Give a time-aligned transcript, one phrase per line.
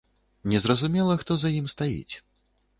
[0.53, 2.15] Незразумела, хто за ім стаіць.